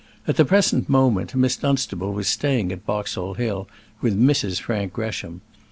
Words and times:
At 0.27 0.35
the 0.35 0.45
present 0.45 0.89
moment 0.89 1.35
Miss 1.35 1.55
Dunstable 1.57 2.11
was 2.11 2.27
staying 2.27 2.71
at 2.71 2.87
Boxall 2.87 3.35
Hill 3.35 3.67
with 4.01 4.19
Mrs. 4.19 4.59
Frank 4.59 4.93
Gresham. 4.93 5.41